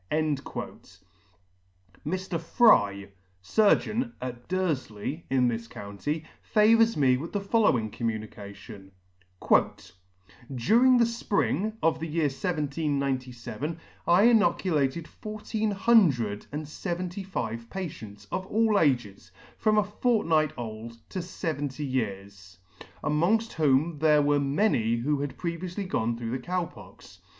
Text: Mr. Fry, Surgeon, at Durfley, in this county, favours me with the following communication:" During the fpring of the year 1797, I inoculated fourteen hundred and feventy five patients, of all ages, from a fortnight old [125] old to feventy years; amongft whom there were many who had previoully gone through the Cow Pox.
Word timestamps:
Mr. 2.03 2.39
Fry, 2.39 3.07
Surgeon, 3.39 4.13
at 4.19 4.47
Durfley, 4.47 5.25
in 5.29 5.47
this 5.47 5.67
county, 5.67 6.25
favours 6.41 6.97
me 6.97 7.17
with 7.17 7.33
the 7.33 7.39
following 7.39 7.91
communication:" 7.91 8.91
During 9.39 10.97
the 10.97 11.03
fpring 11.05 11.73
of 11.83 11.99
the 11.99 12.07
year 12.07 12.23
1797, 12.29 13.77
I 14.07 14.23
inoculated 14.23 15.07
fourteen 15.07 15.69
hundred 15.69 16.47
and 16.51 16.65
feventy 16.67 17.21
five 17.23 17.69
patients, 17.69 18.25
of 18.31 18.47
all 18.47 18.79
ages, 18.79 19.29
from 19.55 19.77
a 19.77 19.83
fortnight 19.83 20.51
old 20.57 20.93
[125] 21.09 21.09
old 21.09 21.09
to 21.09 21.19
feventy 21.21 21.85
years; 21.87 22.57
amongft 23.03 23.51
whom 23.53 23.99
there 23.99 24.23
were 24.23 24.39
many 24.39 24.95
who 24.95 25.19
had 25.19 25.37
previoully 25.37 25.85
gone 25.87 26.17
through 26.17 26.31
the 26.31 26.39
Cow 26.39 26.65
Pox. 26.65 27.19